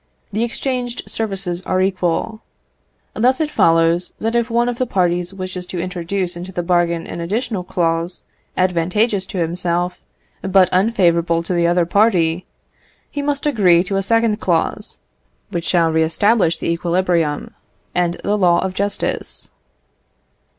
[0.31, 2.41] The exchanged services are equal.
[3.13, 7.05] Thus it follows, that if one of the parties wishes to introduce into the bargain
[7.05, 8.23] an additional clause,
[8.57, 9.99] advantageous to himself,
[10.41, 12.47] but unfavourable to the other party,
[13.11, 14.97] he must agree to a second clause,
[15.51, 17.53] which shall re establish the equilibrium,
[17.93, 19.51] and the law of justice.